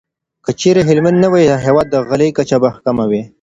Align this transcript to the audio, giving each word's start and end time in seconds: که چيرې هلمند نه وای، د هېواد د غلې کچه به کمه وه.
که 0.45 0.51
چيرې 0.59 0.81
هلمند 0.89 1.17
نه 1.23 1.27
وای، 1.31 1.45
د 1.51 1.53
هېواد 1.65 1.87
د 1.89 1.95
غلې 2.09 2.27
کچه 2.37 2.57
به 2.61 2.69
کمه 2.85 3.05
وه. 3.09 3.21